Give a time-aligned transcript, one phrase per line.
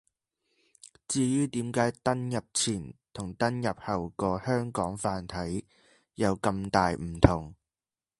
[1.07, 5.63] 至於點解登入前同登入後個「香港繁體」
[6.17, 7.53] 有咁大唔同